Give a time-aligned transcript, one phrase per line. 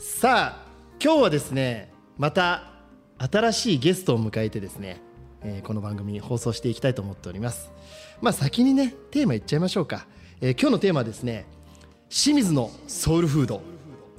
[0.00, 0.66] さあ
[1.02, 2.70] 今日はですねまた
[3.18, 5.02] 新しいゲストを迎えてですね、
[5.42, 7.72] えーこの番組放送していきたいと思っております。
[8.20, 10.06] まあ先にねテーマいっちゃいましょうか、
[10.40, 11.46] えー今日のテーマはですね
[12.10, 13.60] 清水のソウルフード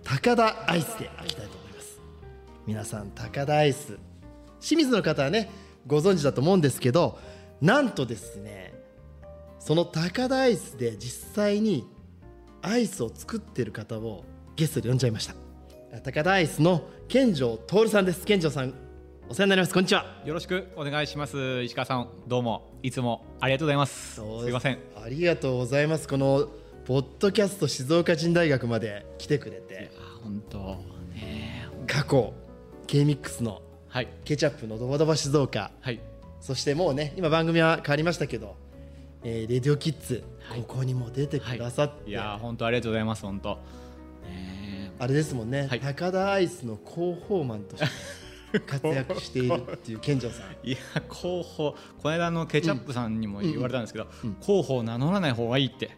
[0.03, 2.01] 高田アイスでいきたいと思います。
[2.67, 3.97] 皆さん高田アイス
[4.59, 5.49] 清水の方はね
[5.87, 7.17] ご存知だと思うんですけど
[7.61, 8.73] なんとですね
[9.59, 11.87] その高田アイスで実際に
[12.61, 14.25] アイスを作ってる方を
[14.57, 15.48] ゲストで呼んじゃいました。
[15.91, 18.23] 高田アイスの健城徹さんです。
[18.23, 18.75] 健城さん
[19.27, 19.73] お世話になります。
[19.73, 20.05] こんにちは。
[20.23, 21.63] よろしくお願いします。
[21.63, 22.77] 石川さんどうも。
[22.83, 24.15] いつもありがとうございます。
[24.15, 24.21] す。
[24.21, 24.77] いません。
[25.03, 26.07] ありがとうございます。
[26.07, 26.47] この
[26.85, 29.89] ポッドキャスト静岡人大学まで来てくれて。
[29.97, 30.59] あ本当。
[31.15, 32.33] ね過去
[32.85, 34.07] K-MIX のはい。
[34.25, 35.71] ケチャップのドバドバ静岡。
[35.81, 35.99] はい。
[36.39, 38.55] そしてもうね今番組は変わりましたけど、
[39.23, 40.61] えーレディオキッズ、はい。
[40.61, 42.13] ここにも出てくださって、い。
[42.13, 43.57] や本当ありがとうございます本当。
[44.23, 44.68] ね
[44.99, 45.79] あれですもんね、はい。
[45.79, 47.83] 高田アイスの広報マンとし
[48.51, 50.51] て活躍しているっていう健城さん。
[50.67, 50.77] いや
[51.09, 54.07] 広報この間のケチャップさんにも言われたんですけど、
[54.41, 55.91] 広報名乗らない方がいいって。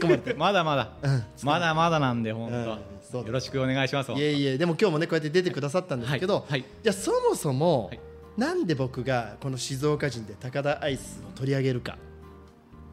[0.00, 0.34] 込まれて。
[0.38, 1.24] まだまだ、うん。
[1.42, 2.64] まだまだなんで本うん。
[2.64, 2.78] そう
[3.10, 3.26] 当、だ。
[3.26, 4.12] よろしくお願いします。
[4.12, 4.58] いえいえ。
[4.58, 6.50] でも今日もねこうやって出てくださったんですけど、はい。
[6.50, 6.64] はい。
[6.82, 8.00] じゃあそもそも、はい。
[8.36, 11.98] なんで僕がこの静岡人で高田アイスを取り上げるか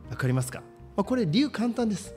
[0.09, 0.59] わかりますか、
[0.95, 2.13] まあ、これ理由簡単です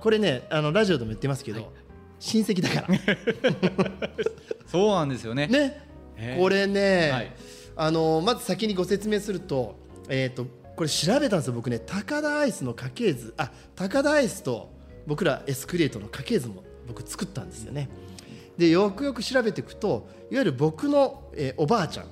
[0.00, 1.70] これねあのラジオでも言ってますけど、はい。
[2.18, 2.98] 親戚だから。
[4.66, 5.46] そうなんですよね。
[5.46, 5.86] ね。
[6.16, 6.40] へー。
[6.40, 7.32] これね、はい。
[7.76, 9.76] あのまず先にご説明すると,、
[10.08, 10.46] えー、と
[10.76, 11.78] これ調べたんですよ僕ね。
[11.78, 13.34] 高田アイスの家系図。
[13.36, 14.70] あ高田アイスと
[15.06, 17.88] 僕らエスクレートの家系図も僕作ったんですよね。
[18.56, 22.06] でよくよく調べていくといわゆる僕の、えーおばあちゃん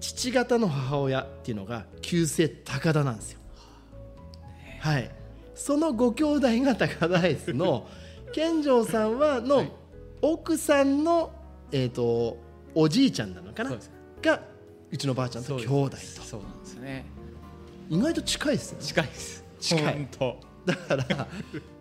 [0.00, 3.40] 父方の母親っていうのが旧姓高田なんですよ。
[4.80, 5.10] はい
[5.54, 7.86] そのご兄弟が高田アイスの
[8.32, 9.72] 健城さんはの、はい。
[10.22, 11.32] 奥さんの、
[11.70, 12.38] えー、と
[12.74, 13.78] おじいちゃんなのかな？
[14.22, 14.42] が
[14.90, 15.96] うちのばあちゃんと兄弟と。
[15.96, 17.04] そうなんですよね。
[17.90, 18.84] 意外と近いですよね。
[18.84, 19.44] 近いです。
[19.60, 19.84] 近い。
[19.84, 20.36] 本当。
[20.64, 21.28] だから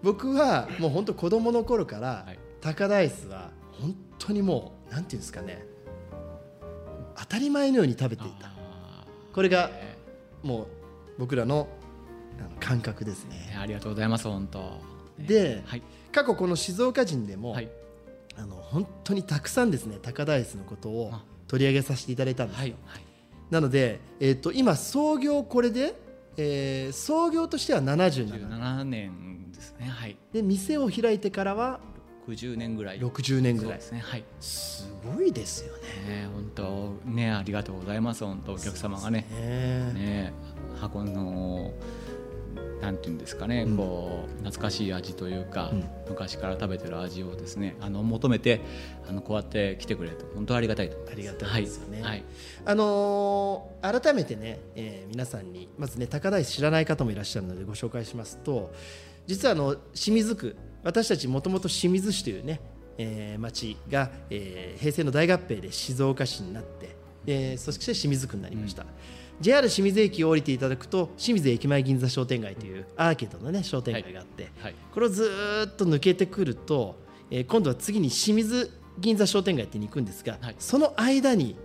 [0.02, 2.40] 僕はもう本当子供の頃から、はい。
[2.62, 5.66] 高田アイスは本当にもうなんていうんですかね。
[7.16, 8.48] 当たり前のように食べていた。
[8.48, 9.72] あこれが
[10.44, 10.68] もう
[11.20, 11.68] 僕らの
[12.40, 13.36] あの感覚ですね。
[13.36, 14.60] ねありがとうございます本当。
[15.18, 15.28] ね。
[15.28, 15.82] ではい。
[16.12, 17.70] 過去この静岡人でも、はい。
[18.36, 21.24] あの本当にたくさんですね高田アイスのことをあ。
[21.48, 23.04] 取り上げさせていただいたんですよ、はいはい。
[23.52, 25.94] なので、えー、と今創業これで、
[26.38, 29.52] えー創業としては77 17年。
[29.52, 30.18] ですねはい。
[30.32, 31.80] で店を開いてからは
[32.28, 33.00] 60年ぐらい。
[33.00, 33.74] 60年ぐらい。
[33.76, 34.24] ですねはい。
[34.40, 35.82] すごいですよね。
[36.24, 37.10] ね本当。
[37.10, 39.28] ねありがとうございます本当お客様がね。
[39.32, 39.94] ね。
[39.94, 40.23] ね
[42.84, 43.78] なんていうんですかね、うん。
[43.78, 45.86] こう懐かしい味というか、うん。
[46.10, 48.60] 昔から食べてる味をですねあの求めて
[49.08, 52.02] あのこうやって来てくれると本当ありがたいとありがたいですよね。
[52.02, 52.10] はい。
[52.10, 52.24] はい
[52.66, 58.74] あのー改めてね、えー皆さんにまずね高田市知らない方もいらっしゃるのでご紹介しますと
[59.28, 62.60] 実はあの清水区私たちもともと清水市というね、
[62.98, 66.96] えー町が、えー平成の大合併で静岡市になって
[67.26, 68.86] でそして清水区になりました、
[69.42, 76.96] JR 清水駅を降りていただくと清水駅前銀座商店街というアーケードのね商店街があって、はいこれをずーっと抜けてくると、
[77.32, 80.56] えー今度は次に清水銀座商店街ってに行くんですが、はい。
[80.60, 81.56] その間に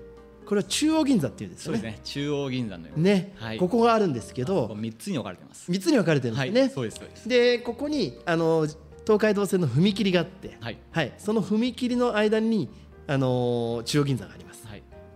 [0.46, 1.96] これは中央銀座っていうんですそうですよね。
[1.96, 3.34] ね中央銀座のよね。
[3.36, 3.58] はい。
[3.58, 5.70] ここがあるんですけこどこ三つに分かれてます。
[5.70, 6.52] 3つに分かれてるんですはい。
[6.52, 6.68] ね。
[6.70, 7.28] そうですそうです。
[7.28, 8.66] でここにあの
[9.04, 10.70] 東海道線の踏切があって、は
[11.02, 11.12] い。
[11.18, 12.70] その踏切の間に
[13.06, 14.66] あの中央銀座があります。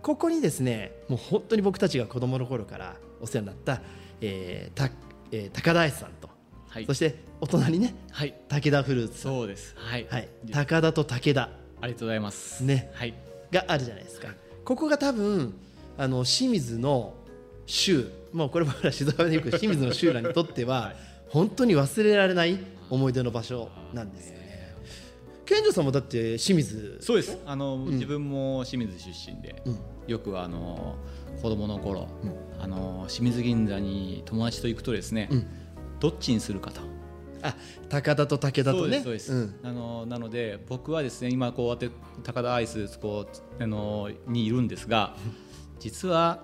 [0.03, 3.81] はいここにですねもう本当に僕たちが子供の頃からお世話になった、
[4.19, 4.91] えーた
[5.31, 6.29] えー高田さんと、
[6.67, 6.85] はい。
[6.85, 8.33] そしてお隣ねはい。
[8.49, 9.75] 武田フルーツそうです。
[9.77, 10.07] はい。
[10.09, 11.43] はい、で高田と武田。
[11.81, 12.63] ありがとうございます。
[12.63, 12.91] ね。
[12.93, 13.13] はい。
[13.51, 14.29] があるじゃないですか、
[14.65, 15.53] ここが多分
[15.97, 17.13] あの清水の
[17.65, 18.09] 州。
[18.33, 20.95] もうこれ僕ら静岡で行く清水の州らにとっては、 はい。
[21.29, 22.59] 本当に忘れられない
[22.89, 24.33] 思い出の場所なんです。
[25.45, 26.97] 健二さんもだって清水？
[27.01, 27.37] そうです。
[27.45, 29.79] あの、自分も清水出身で、うん。
[30.07, 30.95] よくあの
[31.41, 32.61] 子供の頃、うん。
[32.61, 35.47] あの清水銀座に友達と行くとですね、うん。
[35.99, 36.81] どっちにするかと。
[37.41, 37.55] あ
[37.89, 39.01] 高田と武田とね。
[39.01, 39.59] そうですそうです、ん。
[39.63, 41.89] あのなので僕はですね今こうやって
[42.23, 43.27] 高田アイスこ
[43.59, 45.15] うあのにいるんですが
[45.79, 46.43] 実は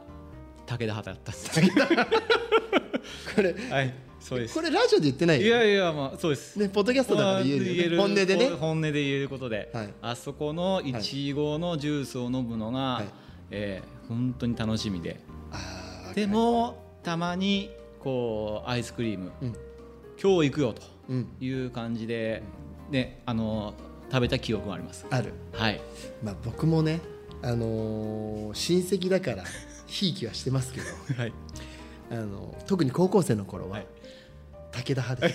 [0.66, 1.62] 武田派だったんです。
[3.36, 4.54] これはいそうです。
[4.54, 6.58] これラジオで言ってないいよやいやまあそうです。
[6.60, 8.50] ねポッドキャストだから言えるよね、本音でね。
[8.50, 9.94] 本音で言えることで、はい。
[10.02, 10.94] あそこのい。
[11.02, 13.06] ちごのジュースを飲むのが、はい。
[13.52, 15.20] えー本当に楽しみで。
[15.52, 17.70] あーでもたまに
[18.00, 19.54] こうアイスクリーム、うん。
[20.22, 21.28] 今日行くよとうん。
[21.40, 22.42] いう感じで、
[22.90, 23.74] ね、あの
[24.12, 25.06] 食べた記憶があります。
[25.10, 25.34] ある。
[25.54, 25.80] はい、
[26.24, 27.00] まあ僕もね
[27.42, 29.44] あのー親戚だから
[29.86, 30.88] ひいきはしてますけど。
[31.22, 31.34] はい、
[32.12, 33.88] あの特に高校生の頃は、はい
[34.84, 35.34] 武田派で。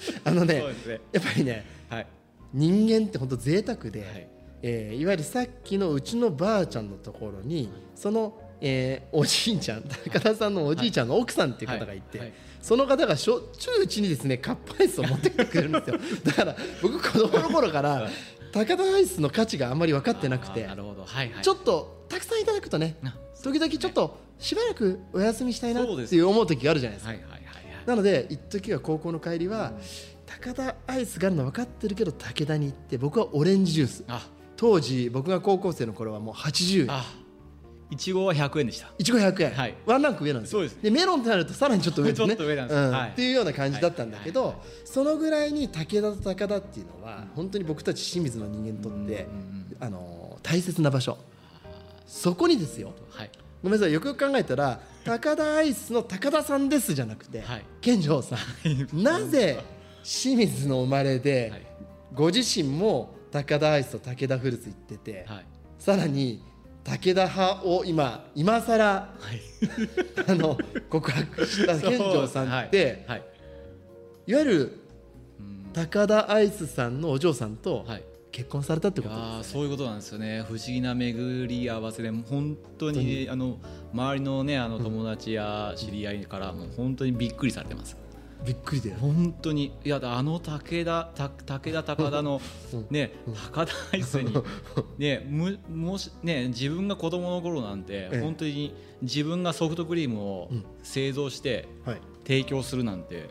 [0.00, 1.00] す あのねね。
[1.12, 2.06] やっぱりねはい、
[2.54, 4.28] 人間って本当贅沢で、はい。
[4.62, 12.28] えーいわゆるさっきのうちのばあちゃんのところにその、えーおじいちゃん高田さんのおじいちゃんの奥さんっていう方がいて、はい。
[12.28, 15.98] はいその方がしょっちゅううちにですねカップアイスを持ってきてくれるんですよ。
[16.24, 18.10] だから僕子供の頃から
[18.52, 21.42] 高田アイスの価値があんまり分かってなくてなるほど、はいはい。
[21.42, 27.12] ちょっとたくさんいただくとねあ時々ちょっとしばらくお休みしたいなっていう思う時があるじゃないですか。
[27.14, 27.39] はいはい。
[27.90, 29.72] なので一時は高校の帰りは
[30.24, 34.04] 高田アイスがあるの分かってるけど武田に行って僕はオレンジジュース。
[34.06, 36.86] あ、当時僕が高校生の頃はもう80円。
[36.88, 37.04] あ、
[37.90, 38.92] いちごは100円でした。
[38.96, 39.74] いちご100円、はい。
[39.86, 40.60] ワンランク上なんですよ。
[40.60, 40.90] そうです。
[40.92, 42.28] メロンとなるとさらにちょっと上ですね。
[42.28, 42.90] ちょっと上なんですうん。
[42.92, 43.10] はい。
[43.10, 44.52] っていうような感じだったんだけど、はい。
[44.52, 44.62] はい。
[44.84, 49.26] そのぐらいに武田と高田っていうのは本当に僕たち清水の人間にとって、
[49.80, 51.18] あの大切な場所。
[52.06, 52.92] そこにですよ。
[53.10, 53.30] はい。
[53.62, 58.38] ごめんなさいよくよく考えたら高田アイスの高田さんですじゃなくて、はい健丈さん
[59.02, 59.60] なぜ
[60.02, 61.70] 清水の生まれで、はい
[62.12, 65.46] ご自身も高田アイスと武田フルーツ行ってて、はい。
[65.78, 66.42] さらに
[66.84, 69.40] 武田派を今今更はい。
[70.26, 70.58] あの
[70.88, 73.18] 告白した健丈さんって、はい。
[73.18, 73.28] はい。
[74.26, 74.80] い、わゆる
[75.38, 78.02] うん高田アイスさんのお嬢さんとはい。
[78.32, 80.42] 結婚されたってことですそういうことなんですよね。
[80.42, 83.58] 不思議な巡り合わせで本当にあの
[83.92, 87.96] 周りのねあの友達や知り合いからもう本当にびっくりされてます。
[88.44, 88.96] びっくりだよ。
[89.00, 89.72] 本当に。
[89.84, 92.40] いやあの武田た武田高田の
[92.90, 93.12] ね
[93.52, 94.32] 高田アイスに
[94.98, 98.20] ねむもしね自分が子供の頃なんてええ。
[98.20, 100.64] 本当に自分がソフトクリームをうん。
[100.82, 102.00] 製造してはい。
[102.24, 103.28] 提供するなんて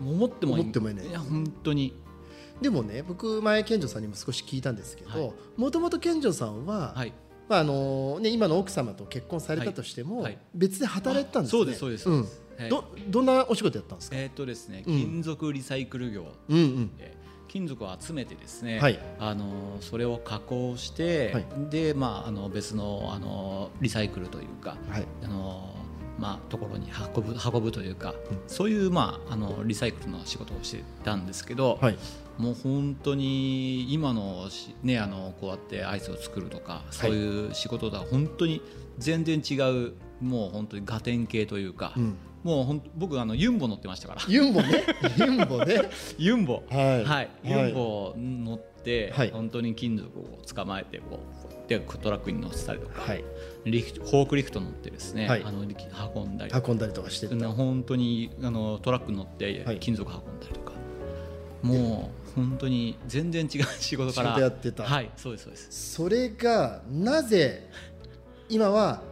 [0.00, 1.94] 思ってもいないや本当に
[2.60, 7.12] でもね僕前健丈さんにも少し聞いたんですけはどもともと健丈さんは、はい。
[7.48, 11.58] まああのね、今の奥様と結婚されたとしても、別で働いてたんですね。
[11.58, 12.42] そうですそうですそうです。
[12.58, 12.70] はい。
[12.70, 14.96] どどんなお仕事やったんですか、えーっとですねうん。
[14.96, 16.26] 金属リサイクル業。
[16.48, 16.96] うんうん。
[16.96, 17.14] で
[17.48, 18.98] 金属を集めてですね、はい。
[19.20, 21.46] あのそれを加工して、はい。
[21.70, 25.04] でまああの別のあのリサイクルというかはい。
[25.22, 25.72] あの
[26.18, 28.38] まあところに運ぶ運ぶというか、うん。
[28.48, 31.98] そういうまああのリサイクルの仕事をしてたんですけど、はい
[32.38, 38.60] もう本当に今のしねあのこうやってアイスを作るとかそういう仕事とは本当に
[38.98, 39.54] 全然違
[39.88, 42.16] うもう本当にガテン系というか、うん、
[42.46, 44.22] もうほん僕あのユンボ乗ってましたから。
[44.28, 44.84] ユンボね？
[45.18, 45.82] ユンボね？
[46.16, 46.62] ユンボ。
[46.70, 47.04] はい。
[47.04, 49.30] はい、ユンボ乗って、はい。
[49.30, 53.24] 本当に金属を捕まえてこうでトラックに乗せたりとか、はい。
[53.64, 55.42] リフトフォークリフト乗ってですね、はい。
[55.44, 59.78] あの運んだり運んだりとかして本当にあのトラックに乗ってはい。
[59.80, 60.72] 金属運んだりとか、
[61.66, 64.38] もう本当に全然違う仕事から。
[64.38, 64.84] やってた。
[64.84, 65.92] はいそうですそうです。
[65.94, 67.68] それがなぜ
[68.48, 69.02] 今は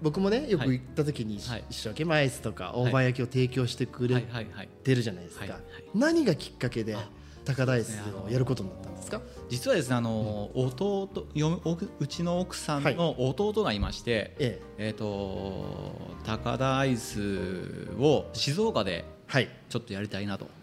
[0.00, 1.64] 僕もねよく行った時にはい。
[1.70, 4.68] 一生懸命アイスとか大判焼きを提供してくれはいはいはい。
[4.82, 5.42] てるじゃないですか。
[5.42, 5.60] はいはい。
[5.94, 7.08] 何がきっかけであ
[7.44, 9.20] 高田アイスそうですねあのをやることになったんですか？
[9.48, 14.88] 実はですねあの、弟よおうちの奥さんの弟がいまして、ええ。
[14.88, 15.92] えー、と
[16.24, 19.48] 高田アイスを静岡ではい。
[19.68, 20.46] ちょっとやりたいなと。
[20.46, 20.61] えい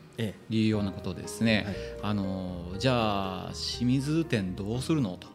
[0.49, 1.75] うようなことでですね、はい。
[2.11, 5.27] あのじゃあ清水店どうするのと。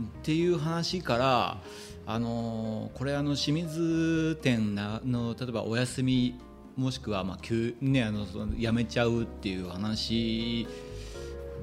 [0.00, 1.58] っていう話から
[2.06, 6.38] あのこれあの清水店なの例えばお休み
[6.76, 10.66] もしくはまあ休、ね、あのその辞めちゃうっていう話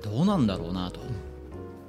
[0.03, 0.99] どうなんだろうなと。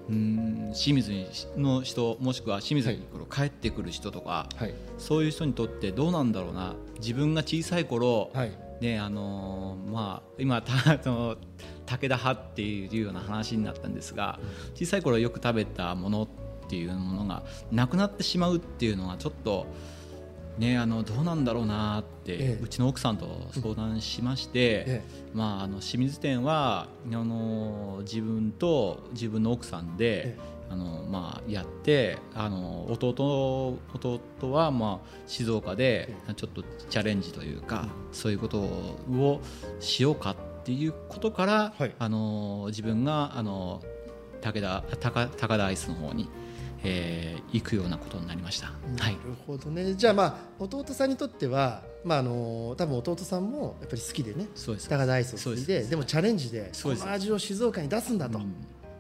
[0.09, 0.73] うん。
[0.75, 1.13] 清水
[1.57, 4.75] の人もしくは清水に帰ってくる人とか、あはい。
[4.97, 6.75] そういう人にとってどうなんだろうな。
[6.99, 11.37] 自分が小さい頃、はいねあのーまあ、今た その
[11.87, 14.39] 武田派っていうような話になったんですが
[14.75, 16.29] 小さい頃よく食べたものっ
[16.69, 17.43] ていうものが
[17.73, 19.67] なくなってしまうっていうのはちょっと、
[20.59, 22.63] ね、あのどうなんだろうなって、ええ。
[22.63, 30.37] うちの奥さんと相談しまして、えまあ、あの清水店はあの自分と自分の奥さんで、
[30.71, 39.41] あのまあ、やってあの弟弟はまあ静岡でちょっとチャレンジというか、そういうことを
[39.81, 41.95] しようかっていうことから、はい。
[41.99, 43.83] あの自分があの
[44.43, 46.29] 武田高高田アイスの方に、
[46.85, 48.67] えー行くようなことになりました。
[48.67, 49.95] はいなるほどね。
[49.95, 54.89] じゃあまあ弟さんにとってはまああの多分弟さんもやっぱり好きでねそうです。
[54.91, 58.55] 高田アイスを継いそうででもチャレンジでこの味を静岡に出すんだと、うん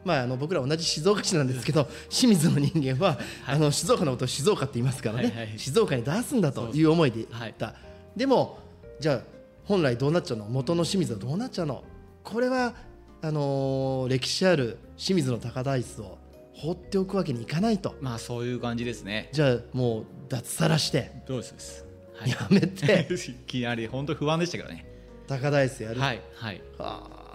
[0.08, 3.56] まあ、あの僕ら同じ静岡市なんですけど清水の人間は、はい。
[3.56, 7.74] あの静岡のことを静岡って言いますからね、はいはい静岡に出すんだという思いではい行った、
[8.16, 8.58] でも
[9.00, 9.20] じゃあ
[9.64, 10.46] 本来どうなっちゃうの？
[10.46, 11.84] 元の清水はどうなっちゃうの？
[12.24, 12.74] これは
[13.20, 16.16] あのー歴史ある清水の高田アイスを
[16.54, 17.94] 放っておくわけにいかないと。
[18.00, 19.28] まあそういう感じですね。
[19.32, 21.22] じゃあもう脱サラして。
[21.26, 21.84] どうです？
[22.14, 22.30] はい。
[22.30, 23.06] やめて。
[23.12, 24.86] いきなり本当不安でしたけどね。
[25.28, 26.60] 高田アイスやる、はいはい。
[26.78, 27.27] あ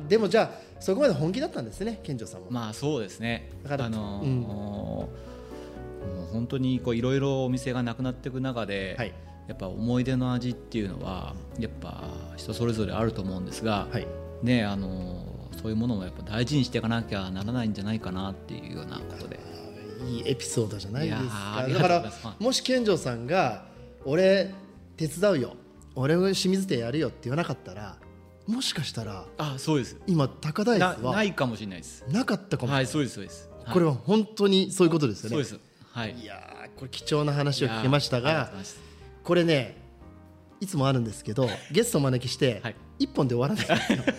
[0.00, 0.50] ーでもじゃあ
[0.80, 3.50] そこまで本気だったんですね健丈さんも、まあそうですね。
[3.62, 4.40] だからあのーうん。
[4.40, 5.08] も
[6.22, 9.12] う本当にこういろいろお店がなくなっていく中で、はい。
[9.48, 12.04] やっぱ思い出の味っていうのはやっぱ
[12.36, 14.06] 人それぞれあると思うんですが、はい。
[14.42, 19.40] ねあのーそういうものもやっぱ大事にしていかなきゃならないんじゃないかなっていうようなことで。
[20.06, 21.66] いいエピソードじゃないですか。
[21.68, 23.64] だからもし健丈さんが
[24.04, 24.52] 「俺
[24.96, 25.56] 手伝うよ。
[25.94, 27.96] 俺が清水店やるよ」って言わなかったら
[28.46, 29.96] もしかしたらあそうです。
[30.06, 32.04] 今高田アイスなはないかもしれないです。
[32.08, 33.48] なかったかも、はいそうですそうです。
[33.48, 35.60] はいこれは本当にそういうことですよねそうです。
[35.90, 36.14] はい。
[36.20, 38.52] いやーこれ貴重な話を聞けましたが
[39.24, 39.76] これね
[40.60, 44.14] いつもあるんですけどゲストをお招きしてはい一本で終わらないんですよ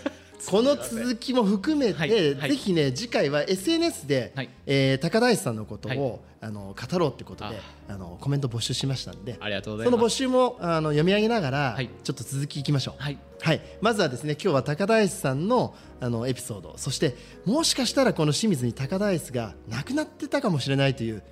[0.49, 2.49] この続きも含めて、はいはい。
[2.51, 4.49] ぜひね次回は SNS で、はい。
[4.65, 6.19] えー高田アイスさんのことを、はい。
[6.39, 7.97] あの語ろうってことであ。
[7.97, 10.15] のコメント募集しましたんでありがとうござその募います。
[10.15, 11.89] 集もあの読み上げながら、はい。
[12.03, 13.01] ちょっと続きいきましょう。
[13.01, 13.17] はい。
[13.39, 16.73] はい、まずはですね今日は高田アイスさんのあのエピソード。
[16.77, 17.15] そして
[17.45, 21.23] もしかしたらこの清水に高田アイスがなくなってたかもしれないという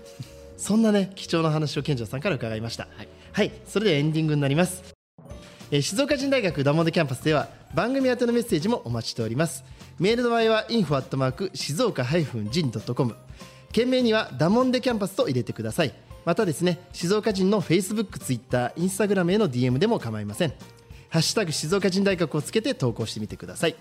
[0.57, 2.87] そんなね貴重な話を健丈さんから伺いました。
[2.95, 3.07] はい。
[3.31, 3.51] はい。
[3.67, 4.94] それではエンディングになります、
[5.71, 9.63] えー静岡人大学ダモンデキャンパスでは番組宛てのメッセージもお待ちしております。
[9.99, 13.15] メールの場合は info@ 静岡 -jin.com
[13.71, 15.93] 件名にはダモンデキャンパスと入れてください。
[16.23, 20.53] またですね静岡人の Facebook、Twitter、Instagram への DM でも構いません。
[21.09, 23.75] ハッシュタグ静岡人大学をつけて投稿してみてください。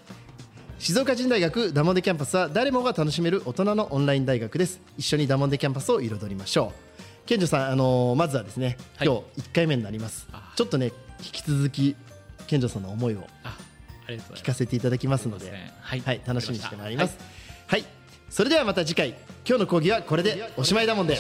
[0.78, 4.80] 静岡人大学ダモンデキャンパスは誰もが楽しめる大人のオンライン大学です。
[4.96, 6.94] 一緒にダモンデキャンパスを彩りましょう。
[7.26, 9.08] 健二さん、あのーまずはですね、はい。
[9.08, 10.28] 今日1回目になります。
[10.32, 10.92] あちょっとね
[11.24, 11.96] 引き続き
[12.46, 13.56] 健二さんの思いをあ
[14.06, 14.42] ありがとうございます。
[14.42, 17.12] 聞かせていただきますので、はいはい、楽しみにしてまいります。
[17.12, 17.24] わか
[17.66, 17.84] はい、
[18.28, 19.10] それではまた次回。
[19.46, 20.52] 今日の講義はこれで。
[20.56, 21.16] おしまいだもんで